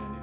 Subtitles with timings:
[0.00, 0.21] this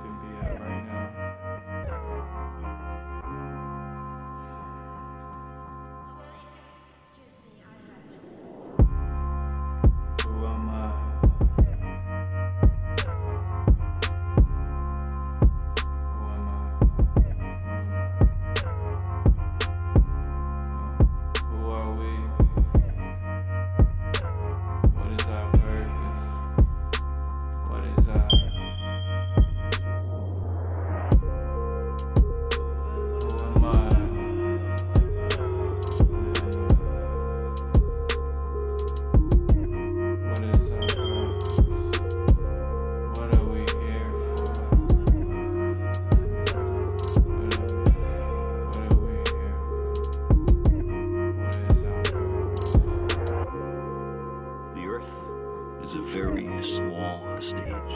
[56.90, 57.94] very small stage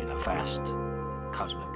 [0.00, 0.60] in a vast
[1.32, 1.66] cosmic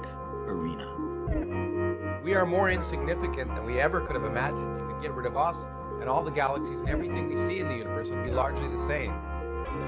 [0.47, 2.21] arena.
[2.23, 4.79] We are more insignificant than we ever could have imagined.
[4.79, 5.55] You could get rid of us
[5.99, 8.85] and all the galaxies and everything we see in the universe would be largely the
[8.87, 9.13] same.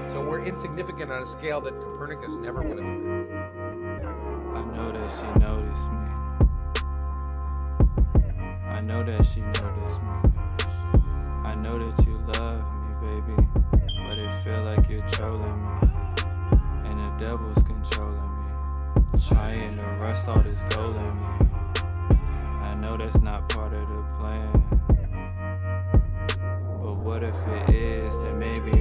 [0.08, 3.38] So we're insignificant on a scale that Copernicus never would have imagined.
[4.56, 6.08] I know that she noticed me.
[8.68, 10.30] I know that she noticed me.
[11.44, 13.48] I know that you love me, baby.
[14.08, 16.07] But it feel like you're trolling me.
[16.88, 19.18] And the devil's controlling me.
[19.28, 21.80] Trying to rust all this gold in me.
[22.62, 24.50] I know that's not part of the plan.
[26.82, 28.16] But what if it is?
[28.18, 28.77] Then maybe